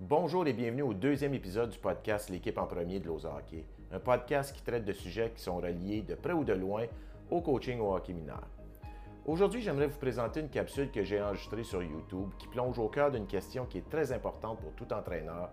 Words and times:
Bonjour 0.00 0.46
et 0.46 0.52
bienvenue 0.52 0.82
au 0.82 0.94
deuxième 0.94 1.34
épisode 1.34 1.70
du 1.70 1.78
podcast 1.78 2.30
L'équipe 2.30 2.56
en 2.56 2.66
premier 2.66 3.00
de 3.00 3.08
l'Osa 3.08 3.34
Hockey, 3.36 3.64
un 3.90 3.98
podcast 3.98 4.54
qui 4.54 4.62
traite 4.62 4.84
de 4.84 4.92
sujets 4.92 5.32
qui 5.34 5.42
sont 5.42 5.56
reliés 5.56 6.02
de 6.02 6.14
près 6.14 6.34
ou 6.34 6.44
de 6.44 6.52
loin 6.52 6.84
au 7.32 7.40
coaching 7.40 7.80
au 7.80 7.96
hockey 7.96 8.12
mineur. 8.12 8.46
Aujourd'hui, 9.26 9.60
j'aimerais 9.60 9.88
vous 9.88 9.98
présenter 9.98 10.38
une 10.38 10.50
capsule 10.50 10.92
que 10.92 11.02
j'ai 11.02 11.20
enregistrée 11.20 11.64
sur 11.64 11.82
YouTube 11.82 12.30
qui 12.38 12.46
plonge 12.46 12.78
au 12.78 12.86
cœur 12.86 13.10
d'une 13.10 13.26
question 13.26 13.66
qui 13.66 13.78
est 13.78 13.90
très 13.90 14.12
importante 14.12 14.60
pour 14.60 14.72
tout 14.74 14.92
entraîneur. 14.92 15.50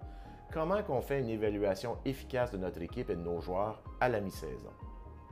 Comment 0.54 0.84
qu'on 0.84 1.02
fait 1.02 1.22
une 1.22 1.30
évaluation 1.30 1.98
efficace 2.06 2.52
de 2.52 2.58
notre 2.58 2.84
équipe 2.84 3.10
et 3.10 3.16
de 3.16 3.22
nos 3.22 3.42
joueurs 3.42 3.82
à 4.00 4.10
la 4.10 4.22
mi-saison? 4.22 4.70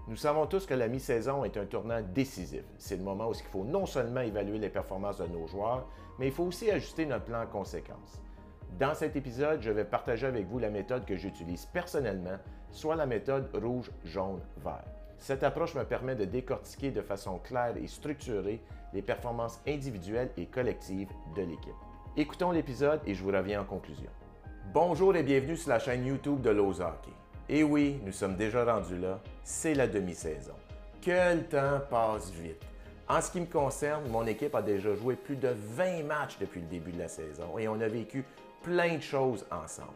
Nous 0.07 0.17
savons 0.17 0.47
tous 0.47 0.65
que 0.65 0.73
la 0.73 0.87
mi-saison 0.87 1.43
est 1.43 1.55
un 1.57 1.67
tournant 1.67 2.01
décisif. 2.01 2.63
C'est 2.79 2.97
le 2.97 3.03
moment 3.03 3.29
où 3.29 3.33
il 3.33 3.45
faut 3.51 3.63
non 3.63 3.85
seulement 3.85 4.21
évaluer 4.21 4.57
les 4.57 4.69
performances 4.69 5.19
de 5.19 5.27
nos 5.27 5.45
joueurs, 5.45 5.87
mais 6.17 6.29
il 6.29 6.33
faut 6.33 6.45
aussi 6.45 6.71
ajuster 6.71 7.05
notre 7.05 7.25
plan 7.25 7.43
en 7.43 7.47
conséquence. 7.47 8.19
Dans 8.79 8.95
cet 8.95 9.15
épisode, 9.15 9.61
je 9.61 9.69
vais 9.69 9.85
partager 9.85 10.25
avec 10.25 10.47
vous 10.47 10.57
la 10.57 10.71
méthode 10.71 11.05
que 11.05 11.15
j'utilise 11.15 11.67
personnellement, 11.67 12.37
soit 12.71 12.95
la 12.95 13.05
méthode 13.05 13.47
rouge, 13.53 13.91
jaune, 14.03 14.41
vert. 14.63 14.83
Cette 15.19 15.43
approche 15.43 15.75
me 15.75 15.83
permet 15.83 16.15
de 16.15 16.25
décortiquer 16.25 16.89
de 16.89 17.03
façon 17.03 17.37
claire 17.37 17.75
et 17.77 17.85
structurée 17.85 18.59
les 18.91 19.03
performances 19.03 19.61
individuelles 19.67 20.31
et 20.37 20.47
collectives 20.47 21.11
de 21.35 21.43
l'équipe. 21.43 21.73
Écoutons 22.17 22.49
l'épisode 22.49 22.99
et 23.05 23.13
je 23.13 23.23
vous 23.23 23.29
reviens 23.29 23.61
en 23.61 23.65
conclusion. 23.65 24.09
Bonjour 24.73 25.15
et 25.15 25.23
bienvenue 25.23 25.55
sur 25.55 25.69
la 25.69 25.77
chaîne 25.77 26.07
YouTube 26.07 26.41
de 26.41 26.49
Lowe's 26.49 26.79
Hockey. 26.79 27.13
Et 27.49 27.63
oui, 27.63 28.01
nous 28.03 28.11
sommes 28.11 28.35
déjà 28.35 28.65
rendus 28.65 28.97
là, 28.97 29.19
c'est 29.43 29.75
la 29.75 29.85
demi-saison. 29.85 30.55
Que 30.99 31.35
le 31.35 31.43
temps 31.43 31.79
passe 31.91 32.31
vite. 32.31 32.65
En 33.07 33.21
ce 33.21 33.29
qui 33.29 33.41
me 33.41 33.45
concerne, 33.45 34.07
mon 34.09 34.25
équipe 34.25 34.55
a 34.55 34.61
déjà 34.61 34.95
joué 34.95 35.15
plus 35.15 35.35
de 35.35 35.49
20 35.49 36.03
matchs 36.05 36.37
depuis 36.39 36.61
le 36.61 36.67
début 36.67 36.91
de 36.91 36.99
la 36.99 37.09
saison 37.09 37.59
et 37.59 37.67
on 37.67 37.79
a 37.81 37.87
vécu 37.87 38.25
plein 38.63 38.95
de 38.95 39.01
choses 39.01 39.45
ensemble. 39.51 39.91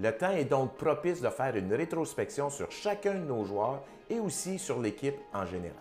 Le 0.00 0.10
temps 0.10 0.30
est 0.30 0.44
donc 0.44 0.76
propice 0.76 1.20
de 1.20 1.28
faire 1.28 1.54
une 1.56 1.72
rétrospection 1.72 2.48
sur 2.48 2.70
chacun 2.70 3.14
de 3.14 3.26
nos 3.26 3.44
joueurs 3.44 3.82
et 4.08 4.18
aussi 4.18 4.58
sur 4.58 4.80
l'équipe 4.80 5.16
en 5.32 5.44
général. 5.44 5.76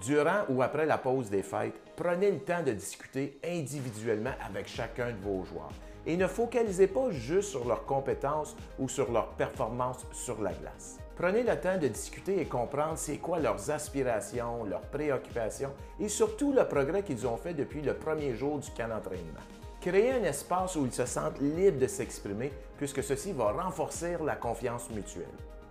Durant 0.00 0.44
ou 0.48 0.62
après 0.62 0.86
la 0.86 0.98
pause 0.98 1.30
des 1.30 1.42
fêtes, 1.42 1.80
prenez 1.96 2.30
le 2.30 2.38
temps 2.38 2.62
de 2.62 2.72
discuter 2.72 3.38
individuellement 3.44 4.34
avec 4.46 4.68
chacun 4.68 5.10
de 5.10 5.18
vos 5.22 5.44
joueurs 5.44 5.72
et 6.06 6.16
ne 6.16 6.26
focalisez 6.26 6.86
pas 6.86 7.10
juste 7.10 7.50
sur 7.50 7.66
leurs 7.66 7.84
compétences 7.84 8.56
ou 8.78 8.88
sur 8.88 9.10
leurs 9.10 9.30
performances 9.30 10.06
sur 10.12 10.40
la 10.40 10.52
glace. 10.52 10.98
Prenez 11.16 11.42
le 11.42 11.58
temps 11.58 11.78
de 11.78 11.88
discuter 11.88 12.40
et 12.40 12.44
comprendre 12.44 12.96
c'est 12.96 13.16
quoi 13.16 13.38
leurs 13.38 13.70
aspirations, 13.70 14.64
leurs 14.64 14.82
préoccupations 14.82 15.72
et 15.98 16.08
surtout 16.08 16.52
le 16.52 16.66
progrès 16.66 17.02
qu'ils 17.02 17.26
ont 17.26 17.38
fait 17.38 17.54
depuis 17.54 17.80
le 17.80 17.94
premier 17.94 18.34
jour 18.34 18.58
du 18.58 18.70
camp 18.70 18.88
d'entraînement. 18.88 19.40
Créez 19.86 20.14
un 20.14 20.24
espace 20.24 20.74
où 20.74 20.84
ils 20.84 20.92
se 20.92 21.06
sentent 21.06 21.38
libres 21.40 21.78
de 21.78 21.86
s'exprimer 21.86 22.52
puisque 22.76 23.04
ceci 23.04 23.30
va 23.30 23.52
renforcer 23.52 24.16
la 24.24 24.34
confiance 24.34 24.90
mutuelle. 24.90 25.26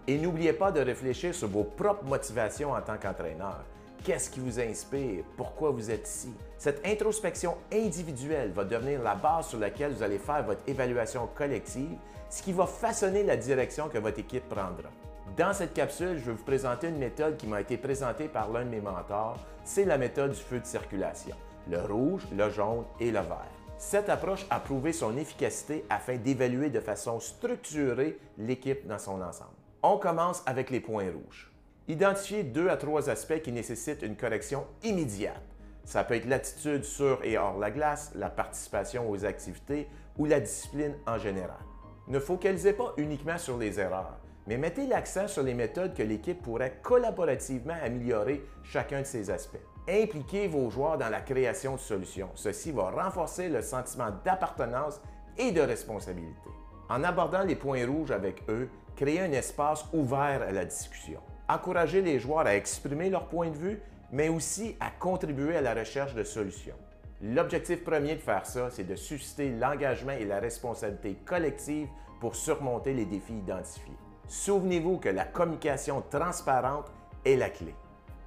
Et 0.08 0.18
n'oubliez 0.18 0.54
pas 0.54 0.72
de 0.72 0.80
réfléchir 0.80 1.36
sur 1.36 1.50
vos 1.50 1.66
propres 1.66 2.06
motivations 2.06 2.72
en 2.72 2.82
tant 2.82 2.96
qu'entraîneur. 2.96 3.66
Qu'est-ce 4.06 4.30
qui 4.30 4.40
vous 4.40 4.58
inspire? 4.58 5.26
Pourquoi 5.36 5.72
vous 5.72 5.92
êtes 5.92 6.08
ici? 6.08 6.34
Cette 6.58 6.88
introspection 6.88 7.58
individuelle 7.74 8.54
va 8.54 8.64
devenir 8.64 9.04
la 9.04 9.16
base 9.16 9.48
sur 9.48 9.60
laquelle 9.60 9.92
vous 9.92 10.04
allez 10.04 10.20
faire 10.20 10.44
votre 10.44 10.62
évaluation 10.66 11.28
collective, 11.36 11.98
ce 12.30 12.42
qui 12.42 12.54
va 12.54 12.68
façonner 12.68 13.24
la 13.24 13.36
direction 13.36 13.90
que 13.90 13.98
votre 13.98 14.20
équipe 14.20 14.48
prendra. 14.48 14.92
Dans 15.36 15.52
cette 15.52 15.74
capsule, 15.74 16.20
je 16.20 16.32
vais 16.32 16.38
vous 16.38 16.44
présenter 16.46 16.88
une 16.88 17.00
méthode 17.00 17.36
qui 17.36 17.48
m'a 17.48 17.60
été 17.60 17.76
présentée 17.76 18.30
par 18.30 18.50
l'un 18.50 18.64
de 18.64 18.70
mes 18.70 18.80
mentors. 18.80 19.40
C'est 19.66 19.84
la 19.84 19.98
méthode 19.98 20.32
du 20.32 20.40
feu 20.40 20.62
de 20.62 20.66
circulation. 20.66 21.36
Le 21.70 21.82
rouge, 21.82 22.22
le 22.34 22.50
jaune 22.50 22.86
et 23.02 23.12
le 23.12 23.20
vert. 23.20 23.65
Cette 23.78 24.08
approche 24.08 24.46
a 24.50 24.62
prouvé 24.62 24.94
son 24.94 25.18
efficacité 25.18 25.84
afin 25.90 26.16
d'évaluer 26.16 26.70
de 26.70 26.80
façon 26.80 27.20
structurée 27.20 28.18
l'équipe 28.38 28.88
dans 28.88 29.00
son 29.00 29.22
ensemble. 29.22 29.52
On 29.84 29.98
commence 29.98 30.44
avec 30.46 30.70
les 30.70 30.80
points 30.80 31.12
rouges. 31.12 31.52
Identifiez 31.90 32.44
deux 32.44 32.70
à 32.70 32.78
trois 32.78 33.10
aspects 33.10 33.42
qui 33.42 33.52
nécessitent 33.52 34.02
une 34.02 34.16
correction 34.16 34.66
immédiate. 34.84 35.42
Ça 35.84 36.04
peut 36.04 36.16
être 36.16 36.26
l'attitude 36.26 36.86
sur 36.86 37.24
et 37.24 37.38
hors 37.38 37.60
la 37.60 37.70
glace, 37.70 38.12
la 38.16 38.30
participation 38.30 39.10
aux 39.10 39.26
activités 39.26 39.88
ou 40.18 40.26
la 40.26 40.40
discipline 40.40 40.96
en 41.06 41.18
général. 41.18 41.60
Ne 42.08 42.20
focalisez 42.20 42.74
pas 42.74 42.94
uniquement 42.98 43.38
sur 43.38 43.58
les 43.58 43.80
erreurs, 43.80 44.18
mais 44.48 44.58
mettez 44.58 44.88
l'accent 44.88 45.28
sur 45.28 45.44
les 45.44 45.54
méthodes 45.54 45.94
que 45.94 46.04
l'équipe 46.04 46.42
pourrait 46.42 46.80
collaborativement 46.82 47.76
améliorer 47.84 48.44
chacun 48.64 49.02
de 49.02 49.06
ces 49.06 49.30
aspects. 49.30 49.58
Impliquez 49.88 50.48
vos 50.48 50.72
joueurs 50.72 50.98
dans 50.98 51.10
la 51.10 51.22
création 51.22 51.76
de 51.76 51.80
solutions. 51.80 52.30
Ceci 52.34 52.72
va 52.72 52.90
renforcer 52.90 53.50
le 53.50 53.62
sentiment 53.62 54.10
d'appartenance 54.24 55.00
et 55.38 55.52
de 55.52 55.62
responsabilité. 55.62 56.50
En 56.90 57.04
abordant 57.04 57.44
les 57.44 57.56
points 57.56 57.86
rouges 57.86 58.10
avec 58.10 58.42
eux, 58.50 58.68
créez 58.96 59.22
un 59.22 59.32
espace 59.32 59.86
ouvert 59.94 60.42
à 60.42 60.52
la 60.52 60.66
discussion. 60.66 61.20
Encouragez 61.48 62.02
les 62.02 62.20
joueurs 62.20 62.48
à 62.48 62.56
exprimer 62.56 63.12
leur 63.12 63.28
point 63.28 63.50
de 63.50 63.58
vue, 63.58 63.80
mais 64.12 64.30
aussi 64.30 64.76
à 64.80 64.90
contribuer 64.90 65.56
à 65.56 65.62
la 65.62 65.76
recherche 65.76 66.16
de 66.16 66.24
solutions. 66.24 66.76
L'objectif 67.22 67.84
premier 67.84 68.16
de 68.16 68.22
faire 68.22 68.46
ça, 68.46 68.70
c'est 68.72 68.84
de 68.84 68.96
susciter 68.96 69.52
l'engagement 69.52 70.14
et 70.14 70.26
la 70.26 70.40
responsabilité 70.40 71.16
collective 71.26 71.88
pour 72.20 72.36
surmonter 72.36 72.94
les 72.94 73.06
défis 73.06 73.38
identifiés. 73.38 73.94
Souvenez-vous 74.28 74.98
que 74.98 75.10
la 75.10 75.26
communication 75.26 76.04
transparente 76.10 76.92
est 77.24 77.36
la 77.36 77.50
clé. 77.50 77.76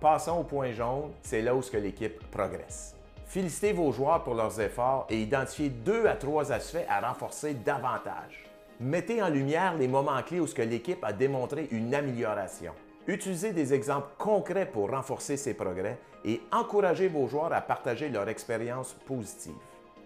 Passons 0.00 0.38
au 0.38 0.44
point 0.44 0.70
jaune, 0.72 1.10
c'est 1.22 1.42
là 1.42 1.56
où 1.56 1.62
l'équipe 1.72 2.30
progresse. 2.30 2.94
Félicitez 3.26 3.72
vos 3.72 3.90
joueurs 3.90 4.22
pour 4.22 4.34
leurs 4.34 4.60
efforts 4.60 5.08
et 5.10 5.20
identifiez 5.20 5.70
deux 5.70 6.06
à 6.06 6.14
trois 6.14 6.52
aspects 6.52 6.86
à 6.88 7.00
renforcer 7.00 7.54
davantage. 7.54 8.44
Mettez 8.78 9.20
en 9.20 9.28
lumière 9.28 9.74
les 9.76 9.88
moments 9.88 10.22
clés 10.22 10.38
où 10.38 10.46
l'équipe 10.58 11.02
a 11.02 11.12
démontré 11.12 11.66
une 11.72 11.92
amélioration. 11.96 12.72
Utilisez 13.08 13.52
des 13.52 13.74
exemples 13.74 14.06
concrets 14.18 14.66
pour 14.66 14.88
renforcer 14.88 15.36
ces 15.36 15.54
progrès 15.54 15.98
et 16.24 16.40
encouragez 16.52 17.08
vos 17.08 17.26
joueurs 17.26 17.52
à 17.52 17.60
partager 17.60 18.08
leur 18.08 18.28
expérience 18.28 18.94
positive. 19.04 19.52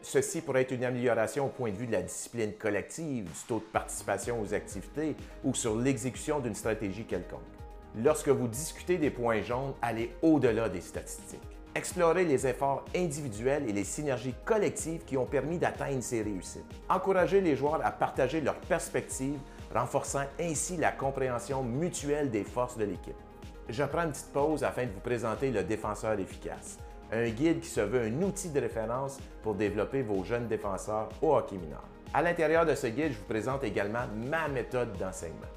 Ceci 0.01 0.41
pourrait 0.41 0.63
être 0.63 0.73
une 0.73 0.85
amélioration 0.85 1.47
au 1.47 1.51
point 1.51 1.71
de 1.71 1.77
vue 1.77 1.87
de 1.87 1.93
la 1.93 2.03
discipline 2.03 2.55
collective, 2.55 3.25
du 3.25 3.47
taux 3.47 3.59
de 3.59 3.71
participation 3.71 4.41
aux 4.41 4.55
activités 4.55 5.17
ou 5.45 5.55
sur 5.55 5.77
l'exécution 5.77 6.41
d'une 6.41 6.55
stratégie 6.55 7.05
quelconque. 7.05 7.62
Lorsque 8.01 8.29
vous 8.29 8.49
discutez 8.49 8.97
des 8.97 9.11
points 9.11 9.43
jaunes, 9.43 9.75
allez 9.83 10.15
au-delà 10.23 10.71
des 10.71 10.81
statistiques. 10.81 11.41
Explorez 11.75 12.25
les 12.25 12.47
efforts 12.47 12.85
individuels 12.97 13.69
et 13.69 13.73
les 13.73 13.85
synergies 13.85 14.35
collectives 14.47 15.05
qui 15.05 15.19
ont 15.19 15.27
permis 15.27 15.59
d'atteindre 15.59 16.03
ces 16.03 16.23
réussites. 16.23 16.65
Encouragez 16.89 17.43
les 17.43 17.55
joueurs 17.55 17.85
à 17.85 17.91
partager 17.91 18.41
leurs 18.41 18.61
perspectives, 18.61 19.39
renforçant 19.75 20.25
ainsi 20.41 20.79
la 20.79 20.91
compréhension 20.91 21.63
mutuelle 21.63 22.31
des 22.31 22.45
forces 22.45 22.79
de 22.79 22.85
l'équipe. 22.85 23.17
Je 23.69 23.85
prends 23.85 24.05
une 24.05 24.13
petite 24.13 24.33
pause 24.33 24.65
afin 24.65 24.87
de 24.87 24.91
vous 24.91 25.01
présenter 25.01 25.51
le 25.51 25.63
défenseur 25.63 26.19
efficace, 26.19 26.79
un 27.13 27.29
guide 27.29 27.61
qui 27.61 27.69
se 27.69 27.81
veut 27.81 28.03
un 28.03 28.23
outil 28.23 28.49
de 28.49 28.61
référence 28.61 29.19
pour 29.43 29.55
développer 29.55 30.03
vos 30.03 30.25
jeunes 30.25 30.49
défenseurs 30.49 31.11
au 31.21 31.35
hockey 31.37 31.57
mineur. 31.57 31.85
À 32.15 32.23
l'intérieur 32.23 32.67
de 32.67 32.75
ce 32.75 32.87
guide, 32.87 33.13
je 33.13 33.19
vous 33.19 33.25
présente 33.29 33.65
également 33.65 34.07
ma 34.29 34.49
méthode 34.49 34.97
d'enseignement. 34.99 35.49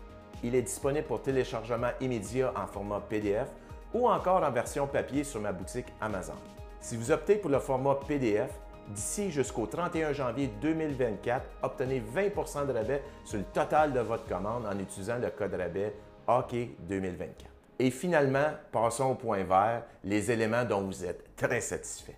Il 0.45 0.53
est 0.53 0.61
disponible 0.61 1.07
pour 1.07 1.23
téléchargement 1.23 1.89
immédiat 1.99 2.53
en 2.55 2.67
format 2.67 2.99
PDF 2.99 3.47
ou 3.95 4.07
encore 4.07 4.43
en 4.43 4.51
version 4.51 4.85
papier 4.85 5.23
sur 5.23 5.41
ma 5.41 5.51
boutique 5.51 5.87
Amazon. 5.99 6.35
Si 6.79 6.95
vous 6.95 7.09
optez 7.09 7.37
pour 7.37 7.49
le 7.49 7.57
format 7.57 7.95
PDF, 8.07 8.51
d'ici 8.89 9.31
jusqu'au 9.31 9.65
31 9.65 10.13
janvier 10.13 10.51
2024, 10.61 11.43
obtenez 11.63 11.99
20% 11.99 12.67
de 12.67 12.73
rabais 12.73 13.01
sur 13.23 13.39
le 13.39 13.43
total 13.45 13.91
de 13.91 14.01
votre 14.01 14.27
commande 14.27 14.67
en 14.67 14.77
utilisant 14.77 15.17
le 15.17 15.31
code 15.31 15.55
rabais 15.55 15.95
Hockey 16.27 16.75
2024. 16.81 17.49
Et 17.79 17.89
finalement, 17.89 18.51
passons 18.71 19.05
au 19.05 19.15
point 19.15 19.43
vert, 19.43 19.81
les 20.03 20.29
éléments 20.29 20.63
dont 20.63 20.83
vous 20.83 21.05
êtes 21.05 21.35
très 21.35 21.59
satisfait. 21.59 22.17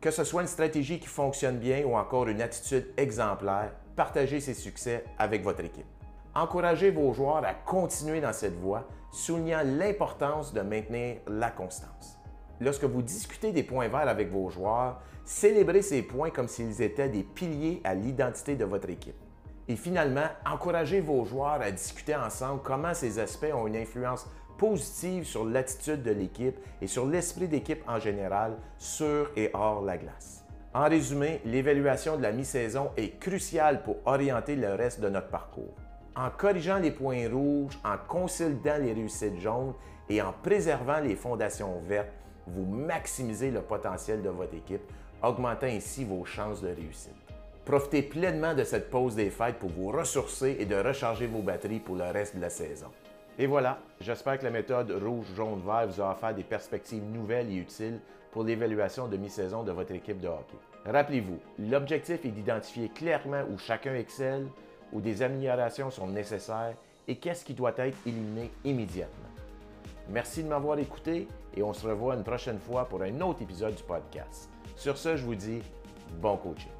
Que 0.00 0.10
ce 0.10 0.24
soit 0.24 0.40
une 0.40 0.48
stratégie 0.48 0.98
qui 0.98 1.08
fonctionne 1.08 1.58
bien 1.58 1.84
ou 1.84 1.94
encore 1.94 2.26
une 2.26 2.40
attitude 2.40 2.86
exemplaire, 2.96 3.72
partagez 3.94 4.40
ces 4.40 4.54
succès 4.54 5.04
avec 5.18 5.42
votre 5.42 5.60
équipe. 5.62 5.84
Encouragez 6.36 6.90
vos 6.90 7.14
joueurs 7.14 7.46
à 7.46 7.54
continuer 7.54 8.20
dans 8.20 8.34
cette 8.34 8.58
voie, 8.58 8.86
soulignant 9.10 9.62
l'importance 9.64 10.52
de 10.52 10.60
maintenir 10.60 11.16
la 11.26 11.50
constance. 11.50 12.20
Lorsque 12.60 12.84
vous 12.84 13.00
discutez 13.00 13.52
des 13.52 13.62
points 13.62 13.88
verts 13.88 14.06
avec 14.06 14.30
vos 14.30 14.50
joueurs, 14.50 15.00
célébrez 15.24 15.80
ces 15.80 16.02
points 16.02 16.28
comme 16.28 16.46
s'ils 16.46 16.82
étaient 16.82 17.08
des 17.08 17.22
piliers 17.22 17.80
à 17.84 17.94
l'identité 17.94 18.54
de 18.54 18.66
votre 18.66 18.90
équipe. 18.90 19.16
Et 19.66 19.76
finalement, 19.76 20.26
encouragez 20.44 21.00
vos 21.00 21.24
joueurs 21.24 21.62
à 21.62 21.70
discuter 21.70 22.14
ensemble 22.14 22.60
comment 22.62 22.92
ces 22.92 23.18
aspects 23.18 23.54
ont 23.54 23.66
une 23.66 23.76
influence 23.76 24.26
positive 24.58 25.24
sur 25.24 25.46
l'attitude 25.46 26.02
de 26.02 26.10
l'équipe 26.10 26.58
et 26.82 26.86
sur 26.86 27.06
l'esprit 27.06 27.48
d'équipe 27.48 27.82
en 27.88 27.98
général, 27.98 28.58
sur 28.76 29.30
et 29.36 29.50
hors 29.54 29.80
la 29.80 29.96
glace. 29.96 30.44
En 30.74 30.84
résumé, 30.84 31.40
l'évaluation 31.46 32.18
de 32.18 32.22
la 32.22 32.32
mi-saison 32.32 32.90
est 32.98 33.18
cruciale 33.18 33.82
pour 33.82 33.96
orienter 34.04 34.54
le 34.54 34.74
reste 34.74 35.00
de 35.00 35.08
notre 35.08 35.28
parcours 35.28 35.74
en 36.16 36.30
corrigeant 36.30 36.78
les 36.78 36.90
points 36.90 37.28
rouges, 37.28 37.78
en 37.84 37.96
consolidant 38.08 38.78
les 38.78 38.92
réussites 38.92 39.38
jaunes 39.38 39.74
et 40.08 40.22
en 40.22 40.32
préservant 40.32 41.00
les 41.00 41.14
fondations 41.14 41.80
vertes, 41.86 42.12
vous 42.46 42.64
maximisez 42.64 43.50
le 43.50 43.60
potentiel 43.60 44.22
de 44.22 44.30
votre 44.30 44.54
équipe, 44.54 44.90
augmentant 45.22 45.66
ainsi 45.66 46.04
vos 46.04 46.24
chances 46.24 46.62
de 46.62 46.68
réussite. 46.68 47.12
Profitez 47.64 48.02
pleinement 48.02 48.54
de 48.54 48.62
cette 48.64 48.90
pause 48.90 49.16
des 49.16 49.30
fêtes 49.30 49.58
pour 49.58 49.70
vous 49.70 49.90
ressourcer 49.90 50.56
et 50.60 50.64
de 50.64 50.76
recharger 50.76 51.26
vos 51.26 51.42
batteries 51.42 51.80
pour 51.80 51.96
le 51.96 52.04
reste 52.04 52.36
de 52.36 52.40
la 52.40 52.50
saison. 52.50 52.86
Et 53.38 53.46
voilà, 53.46 53.80
j'espère 54.00 54.38
que 54.38 54.44
la 54.44 54.50
méthode 54.50 54.90
rouge, 54.92 55.26
jaune, 55.34 55.60
vert 55.66 55.86
vous 55.88 56.00
a 56.00 56.12
offert 56.12 56.34
des 56.34 56.44
perspectives 56.44 57.02
nouvelles 57.02 57.50
et 57.50 57.56
utiles 57.56 58.00
pour 58.30 58.44
l'évaluation 58.44 59.08
de 59.08 59.16
mi-saison 59.16 59.64
de 59.64 59.72
votre 59.72 59.92
équipe 59.92 60.20
de 60.20 60.28
hockey. 60.28 60.56
Rappelez-vous, 60.86 61.38
l'objectif 61.58 62.24
est 62.24 62.30
d'identifier 62.30 62.88
clairement 62.88 63.42
où 63.52 63.58
chacun 63.58 63.94
excelle, 63.94 64.46
où 64.92 65.00
des 65.00 65.22
améliorations 65.22 65.90
sont 65.90 66.06
nécessaires 66.06 66.74
et 67.08 67.16
qu'est-ce 67.16 67.44
qui 67.44 67.54
doit 67.54 67.74
être 67.76 67.98
éliminé 68.06 68.50
immédiatement. 68.64 69.28
Merci 70.08 70.42
de 70.42 70.48
m'avoir 70.48 70.78
écouté 70.78 71.26
et 71.54 71.62
on 71.62 71.72
se 71.72 71.86
revoit 71.86 72.14
une 72.14 72.22
prochaine 72.24 72.58
fois 72.58 72.84
pour 72.84 73.02
un 73.02 73.20
autre 73.20 73.42
épisode 73.42 73.74
du 73.74 73.82
podcast. 73.82 74.48
Sur 74.76 74.96
ce, 74.96 75.16
je 75.16 75.24
vous 75.24 75.34
dis 75.34 75.62
bon 76.20 76.36
coaching. 76.36 76.70